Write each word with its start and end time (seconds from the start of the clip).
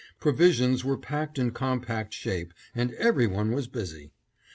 Provisions 0.19 0.83
were 0.83 0.97
packed 0.97 1.37
in 1.37 1.51
compact 1.51 2.11
shape 2.11 2.55
and 2.73 2.91
every 2.93 3.27
one 3.27 3.51
was 3.51 3.67
busy. 3.67 4.09